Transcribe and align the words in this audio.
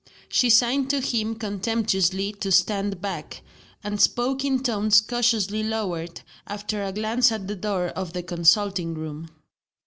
She 0.29 0.49
signed 0.49 0.89
to 0.89 0.99
him 0.99 1.35
contemptuously 1.35 2.31
to 2.39 2.51
stand 2.51 3.01
back 3.01 3.43
and 3.83 4.01
spoke 4.01 4.43
in 4.43 4.63
tones 4.63 4.99
cautiously 4.99 5.61
lowered, 5.61 6.21
after 6.47 6.83
a 6.83 6.91
glance 6.91 7.31
at 7.31 7.47
the 7.47 7.55
door 7.55 7.89
of 7.89 8.13
the 8.13 8.23
consulting 8.23 8.95
room. 8.95 9.27